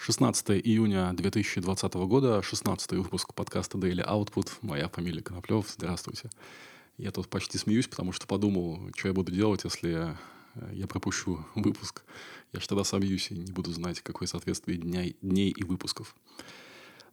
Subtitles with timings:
[0.00, 4.48] 16 июня 2020 года, 16 выпуск подкаста Daily Output.
[4.62, 5.66] Моя фамилия Коноплев.
[5.68, 6.30] Здравствуйте.
[6.98, 10.16] Я тут почти смеюсь, потому что подумал, что я буду делать, если
[10.54, 12.04] э, я пропущу выпуск.
[12.52, 16.14] Я же тогда собьюсь и не буду знать, какое соответствие дня, дней и выпусков.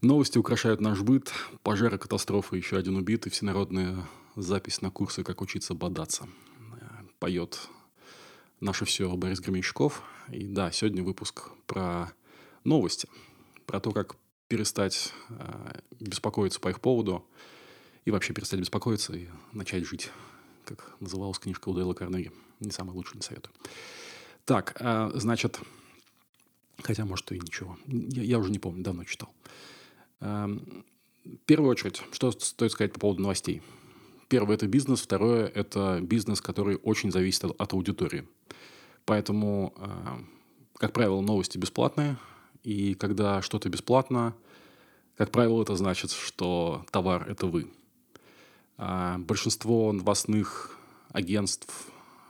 [0.02, 1.33] Новости украшают наш быт.
[1.63, 3.31] Пожары, катастрофы, еще один убитый.
[3.31, 3.97] Всенародная
[4.36, 6.29] запись на курсы «Как учиться бодаться».
[6.79, 6.86] Э,
[7.17, 7.67] поет
[8.59, 10.04] наше все Борис Гременщиков.
[10.31, 12.13] И да, сегодня выпуск про
[12.66, 13.07] новости,
[13.66, 14.16] про то, как
[14.48, 17.26] перестать э, беспокоиться по их поводу
[18.03, 20.12] и вообще перестать беспокоиться и начать жить,
[20.66, 22.31] как называлась книжка у Дейла Карнеги.
[22.59, 23.53] Не самый лучший, не советую.
[24.45, 25.59] Так, э, значит,
[26.81, 27.77] хотя, может, и ничего.
[27.88, 29.34] Я, я уже не помню, давно читал.
[30.20, 30.47] Э,
[31.23, 33.63] в первую очередь, что стоит сказать по поводу новостей?
[34.27, 38.27] Первое– это бизнес, второе– это бизнес, который очень зависит от, аудитории.
[39.05, 40.17] Поэтому, э,
[40.77, 42.17] как правило, новости бесплатные–
[42.65, 44.33] и когда что-то бесплатно,
[45.17, 47.72] как правило, это значит, что товар– это вы.
[48.77, 50.75] А большинство новостных
[51.09, 51.72] агентств,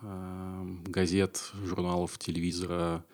[0.01, 3.05] а, газет, журналов, телевизора,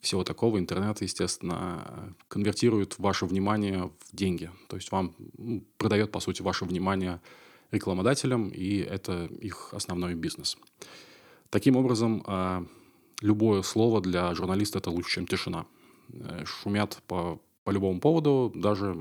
[0.00, 4.50] всего такого, интернета, естественно, конвертирует ваше внимание в деньги.
[4.68, 7.22] То есть вам ну, продает, по сути, ваше внимание
[7.70, 10.58] рекламодателям, и это их основной бизнес.
[11.48, 12.66] Таким образом, а,
[13.22, 15.64] любое слово для журналиста– это лучше, чем тишина–
[16.44, 18.96] шумят по, по любому поводу, даже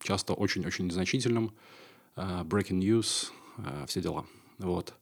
[0.00, 1.52] часто очень-очень незначительным.
[2.16, 4.26] Э, breaking news, э, все дела.
[4.58, 4.94] Вот.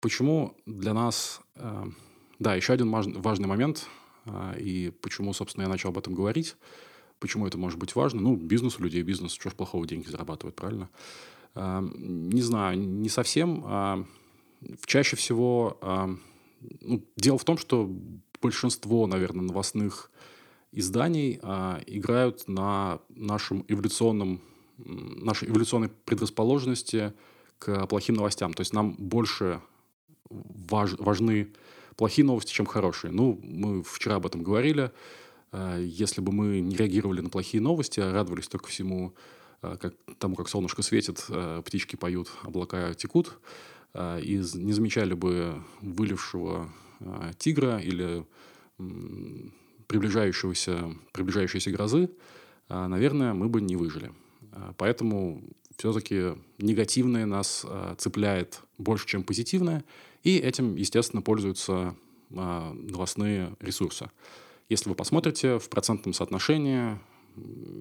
[0.00, 1.40] Почему для нас...
[2.38, 3.88] Да, еще один важный момент,
[4.58, 6.56] и почему, собственно, я начал об этом говорить.
[7.20, 8.20] Почему это может быть важно?
[8.20, 10.90] Ну, бизнес у людей, бизнес, что ж плохого деньги зарабатывают, правильно?
[11.54, 14.06] Не знаю, не совсем.
[14.84, 15.78] Чаще всего...
[16.80, 17.88] Ну, дело в том, что
[18.46, 20.08] большинство, наверное, новостных
[20.70, 24.40] изданий а, играют на нашем эволюционном,
[24.78, 27.12] нашей эволюционной предрасположенности
[27.58, 28.54] к плохим новостям.
[28.54, 29.60] То есть нам больше
[30.30, 31.52] важ, важны
[31.96, 33.10] плохие новости, чем хорошие.
[33.10, 34.92] Ну, мы вчера об этом говорили.
[35.50, 39.12] А, если бы мы не реагировали на плохие новости, а радовались только всему,
[39.60, 43.40] а, как, тому, как солнышко светит, а, птички поют, облака текут,
[43.98, 46.70] и не замечали бы вылившего
[47.38, 48.24] тигра или
[49.86, 52.10] приближающегося, приближающейся грозы,
[52.68, 54.12] а, наверное, мы бы не выжили.
[54.52, 55.42] А, поэтому
[55.76, 57.66] все-таки негативное нас
[57.98, 59.84] цепляет больше, чем позитивное,
[60.22, 61.94] и этим, естественно, пользуются
[62.30, 64.10] новостные ресурсы.
[64.68, 66.98] Если вы посмотрите в процентном соотношении,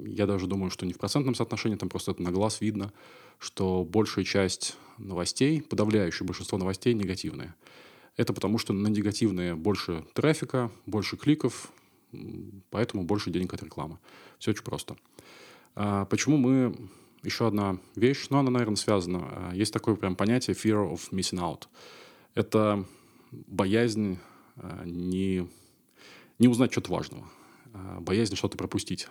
[0.06, 2.92] я даже думаю, что не в процентном соотношении, там просто это на глаз видно,
[3.40, 7.56] что большая часть новостей, подавляющее большинство новостей негативные.
[8.18, 11.72] Это потому, что на негативные больше трафика, больше кликов,
[12.70, 14.00] поэтому больше денег от рекламы.
[14.40, 14.96] Все очень просто.
[15.76, 16.76] А почему мы...
[17.24, 19.24] Еще одна вещь, но она, наверное, связана.
[19.24, 21.64] А, есть такое прям понятие fear of missing out.
[22.36, 22.86] Это
[23.32, 24.20] боязнь
[24.58, 25.50] а, не,
[26.38, 27.28] не узнать что-то важного,
[28.00, 29.08] боязнь что-то пропустить.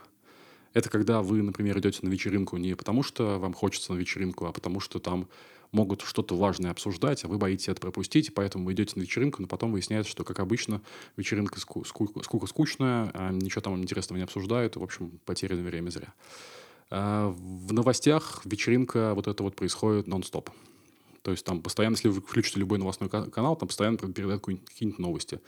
[0.74, 4.52] Это когда вы, например, идете на вечеринку не потому, что вам хочется на вечеринку, а
[4.52, 5.28] потому что там
[5.72, 9.48] могут что-то важное обсуждать, а вы боитесь это пропустить, поэтому вы идете на вечеринку, но
[9.48, 10.82] потом выясняется, что, как обычно,
[11.16, 15.90] вечеринка ску- ску- скука скучная, а ничего там интересного не обсуждают, в общем, потерянное время
[15.90, 16.12] зря.
[16.90, 20.50] А в новостях вечеринка вот это вот происходит нон-стоп.
[21.22, 25.40] То есть там постоянно, если вы включите любой новостной канал, там постоянно передают какие-нибудь новости.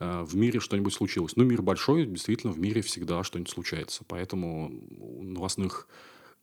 [0.00, 1.36] А в мире что-нибудь случилось.
[1.36, 4.04] Ну, мир большой, действительно, в мире всегда что-нибудь случается.
[4.06, 5.88] Поэтому у новостных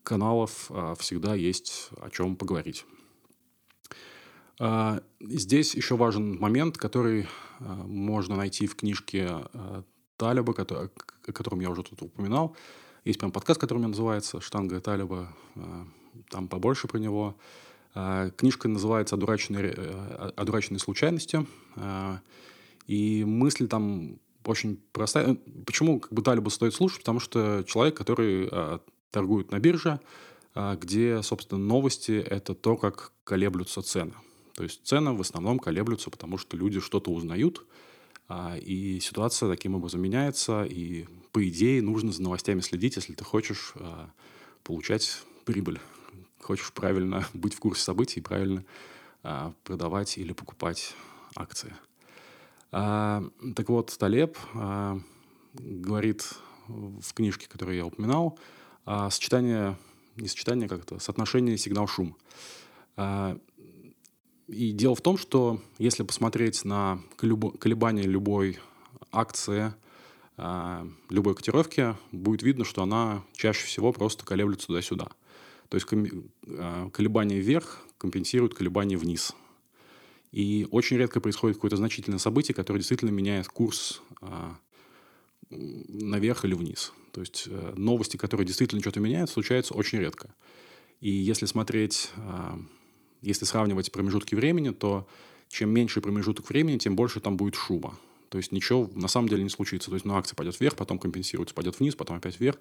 [0.02, 2.84] каналов а, всегда есть о чем поговорить.
[4.60, 7.26] А, здесь еще важен момент, который
[7.58, 9.30] можно найти в книжке
[10.18, 10.88] Талиба, о
[11.32, 12.54] котором я уже тут упоминал.
[13.04, 15.34] Есть прям подкаст, который у меня называется «Штанга Талиба».
[16.28, 17.36] Там побольше про него.
[18.36, 19.72] Книжка называется «Одураченные,
[20.36, 21.46] одураченные случайности».
[22.86, 25.36] И мысль там очень простая.
[25.64, 27.00] Почему как бы Талиба стоит слушать?
[27.00, 28.50] Потому что человек, который
[29.10, 30.00] торгует на бирже,
[30.54, 34.14] где, собственно, новости– это то, как колеблются цены.
[34.56, 37.66] То есть цены в основном колеблются, потому что люди что-то узнают,
[38.28, 43.22] а, и ситуация таким образом меняется, и по идее нужно за новостями следить, если ты
[43.22, 44.10] хочешь а,
[44.64, 45.78] получать прибыль,
[46.40, 48.64] хочешь правильно быть в курсе событий и правильно
[49.22, 50.94] а, продавать или покупать
[51.36, 51.74] акции.
[52.70, 54.36] Так вот, Талеб
[55.54, 56.28] говорит
[56.68, 58.38] в книжке, которую я упоминал,
[58.84, 59.76] сочетание,
[60.16, 62.16] не сочетание, как-то, соотношение сигнал-шум.
[64.48, 68.58] И дело в том, что если посмотреть на колебания любой
[69.10, 69.74] акции,
[70.36, 75.08] а, любой котировки будет видно, что она чаще всего просто колеблется туда-сюда.
[75.68, 75.86] То есть
[76.48, 79.34] а, колебания вверх компенсируют колебания вниз.
[80.36, 84.58] И очень редко происходит какое-то значительное событие, которое действительно меняет курс а,
[85.48, 86.92] наверх или вниз.
[87.12, 90.28] То есть э, новости, которые действительно что-то меняют, случаются очень редко.
[91.00, 92.10] И если смотреть,
[93.22, 95.08] если сравнивать промежутки времени, то
[95.48, 97.98] чем меньше промежуток времени, тем больше там будет шума.
[98.28, 99.88] То есть ничего на самом деле не случится.
[99.88, 102.58] То есть ну, акция пойдет вверх, потом компенсируется, пойдет вниз, потом опять вверх.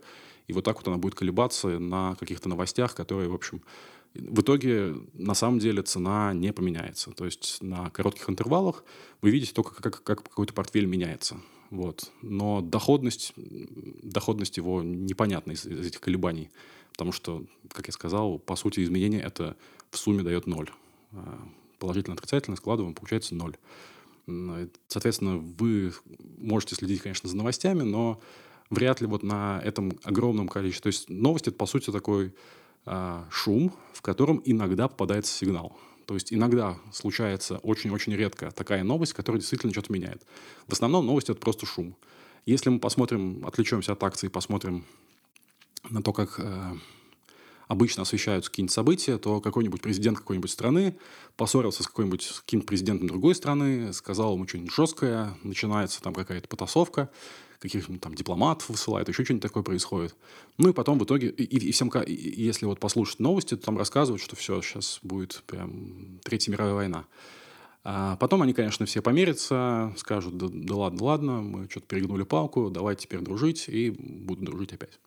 [0.48, 3.62] И вот так вот она будет колебаться на каких-то новостях, которые, в общем,
[4.16, 7.12] в итоге на самом деле цена не поменяется.
[7.12, 8.84] То есть на коротких интервалах
[9.22, 11.38] вы видите только, как, как какой-то портфель меняется.
[11.70, 12.12] Вот.
[12.22, 16.50] Но доходность, доходность его непонятна из, из этих колебаний.
[16.92, 19.58] Потому что, как я сказал, по сути изменение это
[19.92, 20.70] в сумме дает ноль.
[21.12, 21.48] А
[21.80, 23.58] положительно-отрицательно складываем, получается ноль.
[24.88, 25.94] Соответственно, вы
[26.38, 28.22] можете следить, конечно, за новостями, но
[28.70, 30.84] вряд ли вот на этом огромном количестве.
[30.84, 32.34] То есть новости это, по сути, такой
[33.32, 35.78] шум, в котором иногда попадается сигнал.
[36.06, 40.24] То есть иногда случается очень-очень редко такая новость, которая действительно что-то меняет.
[40.68, 41.96] В основном новость это просто шум.
[42.46, 44.86] Если мы посмотрим, отвлечемся от акций, посмотрим
[45.90, 46.76] на то, как э,
[47.68, 50.96] обычно освещаются какие-нибудь события, то какой-нибудь президент какой-нибудь страны
[51.38, 57.10] поссорился с какой-нибудь каким-то президентом другой страны, сказал ему что-нибудь жесткое, начинается там какая-то потасовка,
[57.68, 60.16] каких-нибудь там дипломатов высылают, еще что-нибудь такое происходит.
[60.58, 64.22] Ну и потом в итоге, и, и всем, если вот послушать новости, то там рассказывают,
[64.22, 67.06] что все, сейчас будет прям Третья мировая война.
[67.84, 72.72] А потом они, конечно, все померятся, скажут, да, да ладно, ладно, мы что-то перегнули палку,
[72.72, 75.00] давай теперь дружить, и будут дружить опять.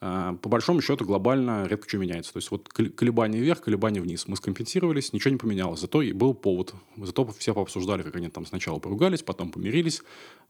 [0.00, 2.32] А, по большому счету глобально редко что меняется.
[2.32, 4.28] То есть вот колебания вверх, колебания вниз.
[4.28, 5.80] Мы скомпенсировались, ничего не поменялось.
[5.80, 6.74] Зато и был повод.
[6.96, 10.02] Зато все пообсуждали, как они там сначала поругались, потом помирились.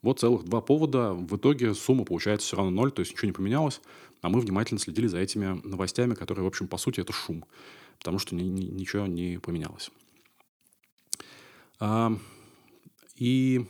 [0.03, 1.15] Вот целых два повода.
[1.15, 3.81] В итоге сумма получается все равно ноль, то есть ничего не поменялось.
[4.21, 7.45] А мы внимательно следили за этими новостями, которые, в общем, по сути, это шум.
[7.99, 9.91] Потому что ни, ни, ничего не поменялось.
[11.81, 12.13] А,
[13.17, 13.65] и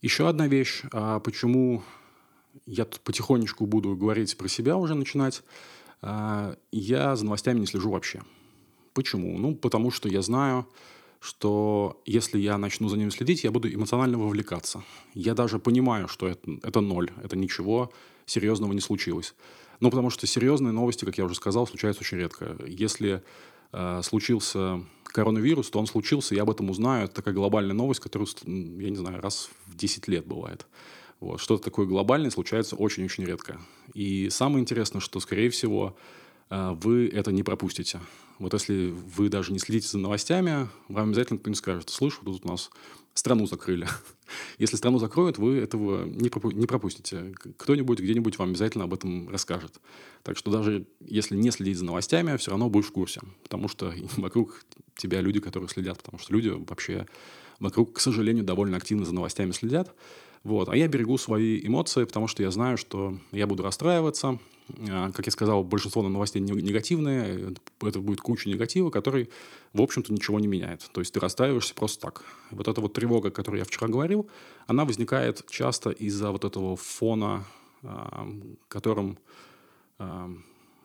[0.00, 1.82] еще одна вещь, а почему
[2.66, 5.42] я тут потихонечку буду говорить про себя уже начинать.
[6.00, 8.22] А, я за новостями не слежу вообще.
[8.94, 9.38] Почему?
[9.38, 10.66] Ну, потому что я знаю,
[11.20, 14.82] что если я начну за ними следить, я буду эмоционально вовлекаться.
[15.14, 17.92] Я даже понимаю, что это, это ноль, это ничего
[18.26, 19.34] серьезного не случилось.
[19.80, 22.56] Ну, потому что серьезные новости, как я уже сказал, случаются очень редко.
[22.66, 23.22] Если
[23.72, 27.04] э, случился коронавирус, то он случился, я об этом узнаю.
[27.04, 30.66] Это такая глобальная новость, которую, я не знаю, раз в 10 лет бывает.
[31.22, 31.40] Вот.
[31.40, 33.60] Что-то такое глобальное случается очень-очень редко.
[33.94, 35.96] И самое интересное, что, скорее всего,
[36.50, 38.00] э, вы это не пропустите.
[38.40, 42.48] Вот если вы даже не следите за новостями, вам обязательно кто-нибудь скажет, слышь, тут у
[42.48, 42.70] нас
[43.14, 43.86] страну закрыли.
[44.58, 47.32] Если страну закроют, вы этого не пропустите.
[47.56, 49.80] Кто-нибудь где-нибудь вам обязательно об этом расскажет.
[50.24, 53.20] Так что даже если не следить за новостями, все равно будешь в курсе.
[53.44, 54.64] Потому что вокруг
[54.96, 55.98] тебя люди, которые следят.
[55.98, 57.06] Потому что люди вообще
[57.60, 59.94] вокруг, к сожалению, довольно активно за новостями следят.
[60.44, 60.68] Вот.
[60.68, 64.38] А я берегу свои эмоции, потому что я знаю, что я буду расстраиваться.
[64.88, 67.54] А, как я сказал, большинство новостей негативные.
[67.80, 69.30] Это будет куча негатива, который,
[69.72, 70.88] в общем-то, ничего не меняет.
[70.92, 72.24] То есть ты расстраиваешься просто так.
[72.50, 74.28] Вот эта вот тревога, о которой я вчера говорил,
[74.66, 77.44] она возникает часто из-за вот этого фона,
[77.82, 78.28] а,
[78.68, 79.18] которым
[79.98, 80.30] а,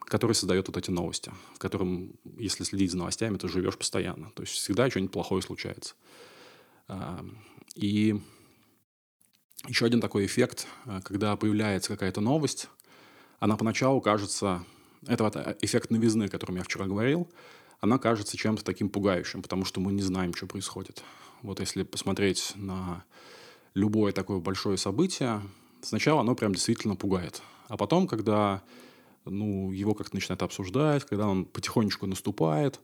[0.01, 4.31] который создает вот эти новости, в котором, если следить за новостями, ты живешь постоянно.
[4.35, 5.95] То есть всегда что-нибудь плохое случается.
[7.75, 8.17] И
[9.65, 12.69] еще один такой эффект, э, когда появляется какая-то новость,
[13.39, 14.63] она поначалу кажется,
[15.05, 17.29] это вот э, эффект новизны, о котором я вчера говорил,
[17.79, 21.03] она кажется чем-то таким пугающим, потому что мы не знаем, что происходит.
[21.41, 23.03] Вот если посмотреть на
[23.73, 25.41] любое такое большое событие,
[25.81, 27.41] сначала оно прям действительно пугает.
[27.67, 28.63] А потом, когда
[29.25, 32.79] ну, его как-то начинают обсуждать, когда он потихонечку наступает,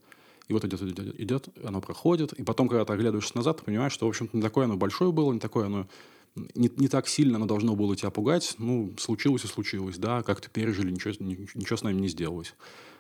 [0.47, 3.93] и вот идет, идет, идет, оно проходит, и потом, когда ты оглядываешься назад, ты понимаешь,
[3.93, 5.87] что, в общем-то, не такое оно большое было, не такое оно
[6.35, 8.55] не, не так сильно оно должно было тебя пугать.
[8.57, 12.55] Ну, случилось и случилось, да, как-то пережили, ничего, ничего с нами не сделалось.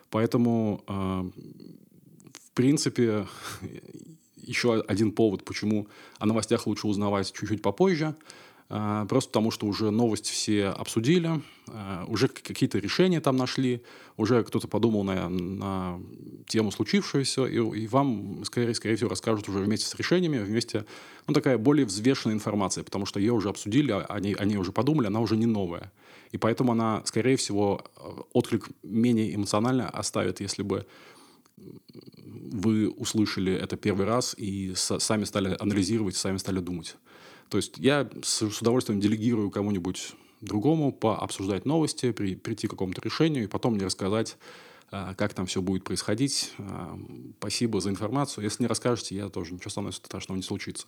[0.09, 3.27] Поэтому, э, в принципе,
[4.37, 5.87] еще один повод, почему
[6.19, 8.15] о новостях лучше узнавать чуть-чуть попозже–
[9.07, 13.83] просто потому что уже новости все обсудили, а, уже какие-то решения там нашли,
[14.17, 16.01] уже кто-то подумал на, на
[16.47, 20.85] тему случившуюся, и, и вам, скорее, скорее всего, расскажут уже вместе с решениями, вместе,
[21.27, 25.07] ну, такая более взвешенная информация, потому что ее уже обсудили, а они, они уже подумали,
[25.07, 25.91] она уже не новая.
[26.31, 27.83] И поэтому она, скорее всего,
[28.33, 30.87] отклик менее эмоционально оставит, если бы
[31.57, 36.95] вы услышали это первый раз и сами стали анализировать, сами стали думать.
[37.53, 42.99] То есть я с, с удовольствием делегирую кому-нибудь другому пообсуждать новости, при, прийти к какому-то
[43.01, 44.37] решению и потом мне рассказать,
[44.89, 46.51] а, как там все будет происходить.
[46.57, 46.97] А,
[47.37, 48.43] спасибо за информацию.
[48.43, 50.87] Если не расскажете, я тоже ничего со мной страшного не случится.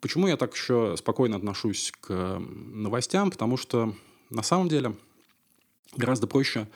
[0.00, 3.30] Почему я так еще спокойно отношусь к новостям?
[3.30, 3.94] Потому что
[4.30, 4.96] на самом деле
[5.94, 6.68] гораздо проще,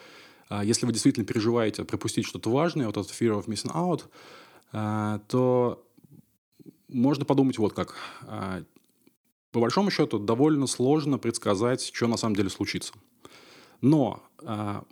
[0.51, 5.87] а, если вы действительно переживаете пропустить что-то важное, вот этот fear of missing out, то
[6.89, 7.97] можно подумать вот как.
[9.53, 12.95] По большому счету, довольно сложно предсказать, что на самом деле случится.
[13.81, 14.23] Но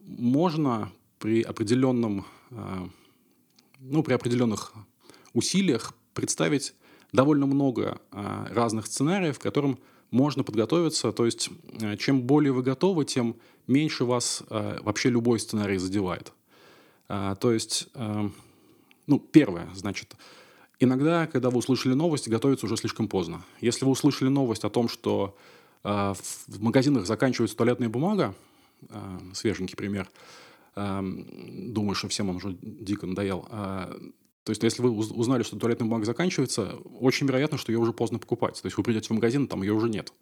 [0.02, 2.88] можно при определенном, э,
[3.78, 4.72] ну, при определенных
[5.34, 6.74] усилиях представить
[7.12, 9.78] довольно много э, разных сценариев, к которым
[10.10, 11.12] можно подготовиться.
[11.12, 11.50] То есть,
[11.80, 13.36] э, чем более вы готовы, тем
[13.66, 16.32] меньше вас вообще любой сценарий задевает.
[17.06, 17.88] То есть,
[19.06, 20.16] ну, первое, значит,
[20.80, 23.44] иногда, когда вы услышали новость, готовиться уже слишком поздно.
[23.60, 25.36] Если вы услышали новость о том, что
[25.82, 26.16] в
[26.58, 28.34] магазинах заканчивается туалетная бумага,
[29.32, 30.10] свеженький пример,
[30.74, 33.46] думаю, что всем он уже дико надоел.
[33.50, 33.96] А,
[34.44, 38.18] то есть, если вы узнали, что туалетная бумага заканчивается, очень вероятно, что ее уже поздно
[38.18, 38.60] покупать.
[38.60, 40.12] То есть, вы придете в магазин, там ее уже нет.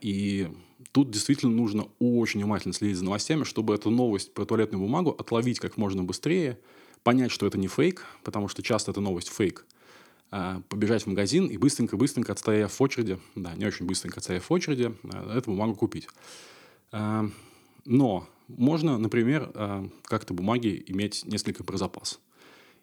[0.00, 0.48] И
[0.90, 5.60] тут действительно нужно очень внимательно следить за новостями, чтобы эту новость про туалетную бумагу отловить
[5.60, 6.58] как можно быстрее,
[7.02, 9.66] понять, что это не фейк, потому что часто эта новость фейк,
[10.30, 14.52] а, побежать в магазин и быстренько-быстренько, отстояв в очереди, да, не очень быстренько отстояв в
[14.52, 14.94] очереди,
[15.34, 16.08] эту бумагу купить.
[17.84, 19.50] Но можно, например,
[20.04, 22.20] как-то бумаги иметь несколько про запас.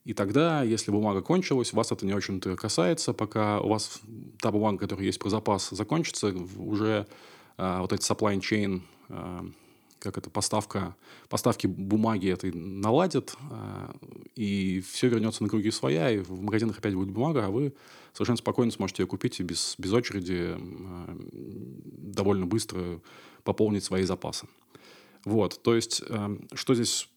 [0.05, 4.01] И тогда, если бумага кончилась, вас это не очень-то касается, пока у вас
[4.39, 7.05] та бумага, которая есть про запас, закончится, уже
[7.57, 8.81] вот эти supply chain,
[9.99, 10.95] как это, поставка,
[11.27, 13.35] поставки бумаги этой наладят,
[14.35, 17.73] и все вернется на круги своя, и в магазинах опять будет бумага, а вы
[18.13, 20.55] совершенно спокойно сможете ее купить и без, без очереди
[21.31, 23.01] довольно быстро
[23.43, 24.47] пополнить свои запасы.
[25.25, 27.09] Вот, то есть, э, что здесь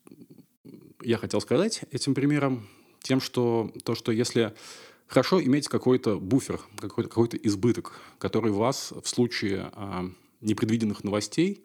[1.02, 2.66] я хотел сказать этим примером?
[3.00, 4.54] Тем, что то, что если
[5.06, 10.10] хорошо иметь какой-то буфер, какой-то, какой-то избыток, который вас в случае э,
[10.40, 11.62] непредвиденных новостей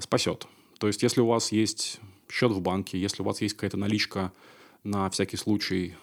[0.00, 0.46] спасет.
[0.78, 4.32] То есть, если у вас есть счет в банке, если у вас есть какая-то наличка
[4.84, 5.94] на всякий случай,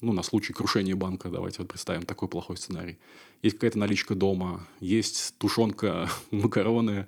[0.00, 2.98] ну, на случай крушения банка, давайте вот представим такой плохой сценарий.
[3.42, 7.06] Есть какая-то наличка дома, есть тушенка, макароны,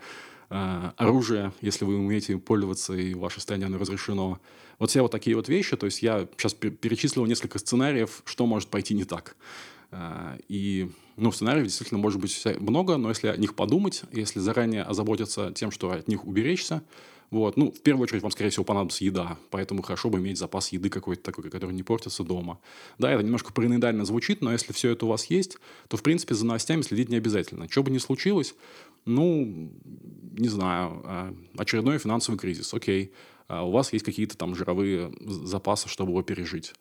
[0.51, 4.41] Э, оружие, если вы умеете пользоваться, и в вашей стране оно разрешено.
[4.79, 5.77] Вот все вот такие вот вещи.
[5.77, 9.37] То есть я сейчас перечислил несколько сценариев, что может пойти не так.
[9.90, 14.83] Э, и ну, сценариев действительно может быть много, но если о них подумать, если заранее
[14.83, 16.83] озаботиться тем, что от них уберечься,
[17.30, 17.59] вот.
[17.59, 20.88] Ну, в первую очередь вам, скорее всего, понадобится еда, поэтому хорошо бы иметь запас еды
[20.88, 22.59] какой-то такой, который не портится дома.
[22.99, 26.35] Да, это немножко параноидально звучит, но если все это у вас есть, то, в принципе,
[26.35, 27.68] за новостями следить не обязательно.
[27.68, 28.54] Что бы ни случилось,
[29.04, 29.71] ну,
[30.38, 33.12] не знаю, а, очередной финансовый кризис, окей,
[33.47, 36.73] а у вас есть какие-то там жировые запасы, чтобы его пережить.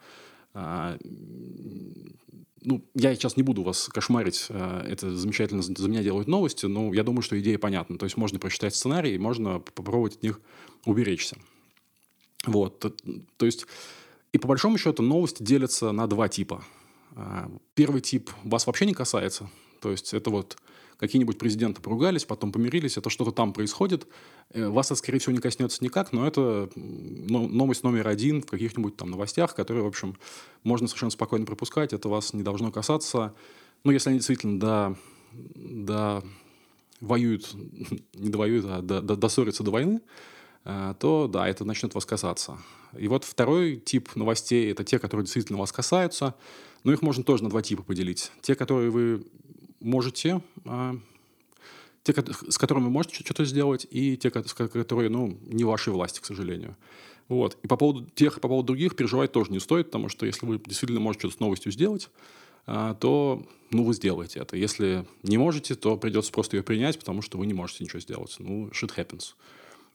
[2.62, 7.04] Ну, я сейчас не буду вас кошмарить, это замечательно за меня делают новости, но я
[7.04, 7.98] думаю, что идея понятна.
[7.98, 10.42] То есть можно прочитать сценарий, можно попробовать от них
[10.86, 11.38] уберечься.
[12.46, 13.68] Вот, то есть,
[14.34, 16.64] и по большому счету новости делятся на два типа.
[17.74, 19.50] Первый тип вас вообще не касается,
[19.80, 20.58] то есть это вот
[20.98, 24.08] какие-нибудь президенты поругались, потом помирились, это что-то там происходит.
[24.52, 28.98] Э, вас это, скорее всего, не коснется никак, но это новость номер один в каких-нибудь
[28.98, 30.18] там новостях, которые, в общем,
[30.64, 33.34] можно совершенно спокойно пропускать, это вас не должно касаться.
[33.84, 34.98] Ну, если они действительно до,
[35.34, 36.24] до
[37.00, 37.54] воюют,
[38.14, 40.02] не довоюют, а до, до, доссорятся до войны,
[40.66, 42.58] э, то да, это начнет вас касаться.
[42.98, 46.36] И вот второй тип новостей– это те, которые действительно вас касаются,
[46.84, 48.32] но их можно тоже на два типа поделить.
[48.42, 49.26] Те, которые вы
[49.80, 50.96] можете, а,
[52.04, 52.14] те,
[52.50, 56.76] с которыми вы можете что-то сделать, и те, которые, ну, не вашей власти, к сожалению.
[57.28, 57.58] Вот.
[57.64, 60.60] И по поводу тех, по поводу других переживать тоже не стоит, потому что если вы
[60.60, 62.10] действительно можете что-то с новостью сделать,
[62.66, 64.56] а, то, ну, вы сделаете это.
[64.56, 68.36] Если не можете, то придется просто ее принять, потому что вы не можете ничего сделать.
[68.40, 69.36] Ну, shit happens.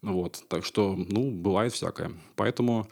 [0.03, 0.45] Вот.
[0.49, 2.12] Так что, ну, бывает всякое.
[2.37, 2.89] Поэтому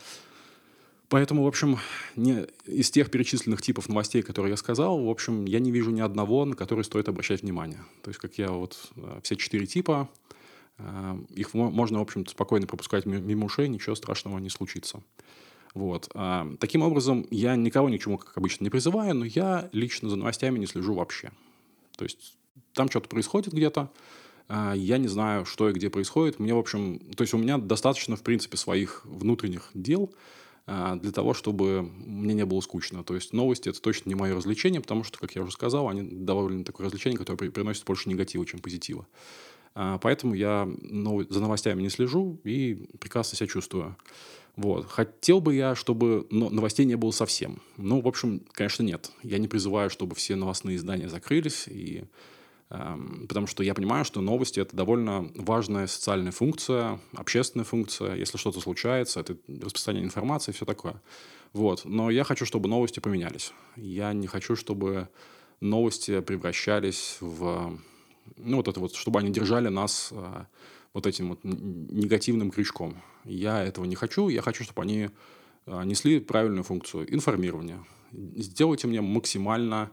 [1.10, 1.78] Поэтому, в общем,
[2.14, 6.00] не, из тех перечисленных типов новостей, которые я сказал, в общем, я не вижу ни
[6.00, 7.80] одного, на который стоит обращать внимание.
[8.02, 10.08] То есть, как я вот э, все четыре типа,
[10.78, 15.02] э, их можно, в общем спокойно пропускать мимо ушей, ничего страшного не случится.
[15.74, 16.08] Вот.
[16.14, 20.08] А, таким образом, я никого ни к чему, как обычно, не призываю, но я лично
[20.10, 21.32] за новостями не слежу вообще.
[21.98, 22.36] То есть,
[22.72, 23.90] там что-то происходит где-то,
[24.48, 26.40] я не знаю, что и где происходит.
[26.40, 30.14] Мне, в общем, то есть у меня достаточно, в принципе, своих внутренних дел–
[30.96, 33.02] для того, чтобы мне не было скучно.
[33.02, 36.02] То есть новости это точно не мое развлечение, потому что, как я уже сказал, они
[36.02, 39.06] довольно такое развлечение, которое приносит больше негатива, чем позитива.
[39.74, 40.68] А, поэтому я
[41.28, 43.96] за новостями не слежу и прекрасно себя чувствую.
[44.56, 44.86] Вот.
[44.86, 47.62] Хотел бы я, чтобы новостей не было совсем.
[47.76, 49.10] Ну, в общем, конечно, нет.
[49.22, 52.04] Я не призываю, чтобы все новостные издания закрылись, и,
[52.70, 58.14] потому что я понимаю, что новости– это довольно важная социальная функция, общественная функция.
[58.14, 61.02] Если что-то случается, это распространение информации и все такое.
[61.52, 61.84] Вот.
[61.84, 63.52] Но я хочу, чтобы новости поменялись.
[63.74, 65.08] Я не хочу, чтобы
[65.60, 67.76] новости превращались в
[68.36, 70.46] ну, вот это вот, чтобы они держали нас а,
[70.92, 72.96] вот этим вот негативным крючком.
[73.24, 74.28] Я этого не хочу.
[74.28, 75.10] Я хочу, чтобы они
[75.66, 77.84] а, несли правильную функцию информирования.
[78.12, 79.90] Сделайте мне максимально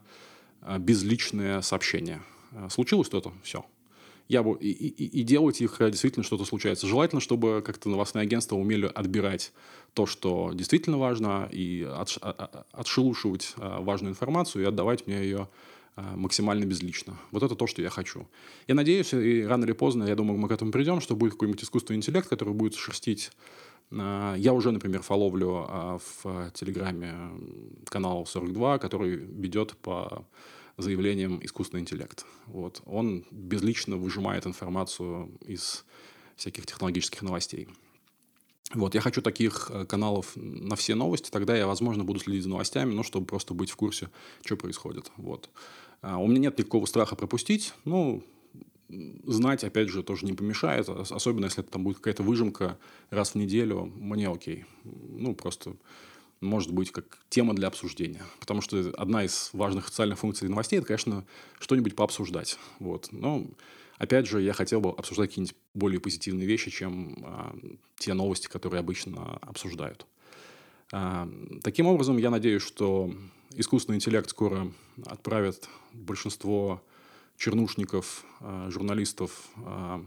[0.62, 2.22] а, безличное сообщение.
[2.70, 3.34] Случилось что-то?
[3.44, 3.66] Все.
[4.28, 6.86] Я бы и, и, и делать их, действительно что-то случается.
[6.86, 9.54] Желательно, чтобы как-то новостные агентства умели отбирать
[9.94, 12.20] то, что действительно важно, и отш,
[12.72, 15.48] отшелушивать важную информацию и отдавать мне ее
[15.98, 17.18] а, максимально безлично.
[17.32, 18.28] Вот это то, что я хочу.
[18.68, 21.64] Я надеюсь, и рано или поздно, я думаю, мы к этому придем, что будет какой-нибудь
[21.64, 23.32] искусственный интеллект, который будет шерстить
[23.92, 27.14] а, я уже, например, фоловлю а, в Телеграме
[27.90, 30.26] канал 42, который ведет по
[30.78, 32.26] заявлениям искусственный интеллект.
[32.46, 32.82] Вот.
[32.86, 35.86] Он безлично выжимает информацию из
[36.36, 37.68] всяких технологических новостей.
[38.74, 42.50] Вот, я хочу таких э, каналов на все новости, тогда я, возможно, буду следить за
[42.50, 44.10] новостями, ну, чтобы просто быть в курсе,
[44.44, 45.10] что происходит.
[45.16, 45.50] Вот.
[46.02, 47.74] А, у меня нет никакого страха пропустить.
[47.86, 48.24] Ну,
[49.24, 50.90] знать, опять же, тоже не помешает.
[50.90, 52.78] Особенно, если это там будет какая-то выжимка
[53.10, 54.66] раз в неделю, мне окей.
[54.84, 55.76] Ну, просто
[56.42, 58.24] может быть как тема для обсуждения.
[58.40, 61.26] Потому что одна из важных социальных функций новостей– это, конечно,
[61.60, 62.58] что-нибудь пообсуждать.
[62.80, 63.10] Вот.
[63.12, 63.46] Но,
[63.98, 67.56] опять же, я хотел бы обсуждать какие-нибудь более позитивные вещи, чем а,
[67.98, 70.06] те новости, которые обычно обсуждают.
[70.92, 71.30] А,
[71.64, 73.12] таким образом, я надеюсь, что
[73.56, 74.72] искусственный интеллект скоро
[75.06, 76.82] отправит большинство
[77.38, 80.04] чернушников, а, журналистов а,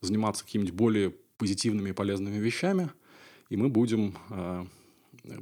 [0.00, 2.90] заниматься какими-нибудь более позитивными и полезными вещами,
[3.48, 4.66] и мы будем а,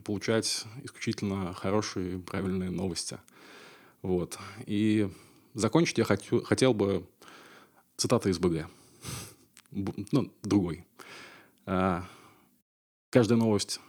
[0.05, 3.19] получать исключительно хорошие, правильные новости.
[4.03, 4.39] Вот.
[4.67, 5.09] И
[5.55, 7.07] закончить я хочу, хотел бы
[7.97, 8.69] цитата из БГ.
[9.71, 10.87] Ну, другой.
[11.65, 13.81] Каждая новость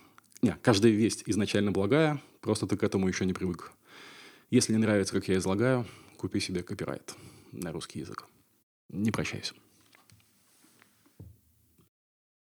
[0.42, 3.72] не, каждая весть изначально благая, просто ты к этому еще не привык.
[4.52, 7.16] Если не нравится, как я излагаю, купи себе копирайт
[7.52, 8.26] на русский язык.
[8.90, 9.56] Не прощаюсь.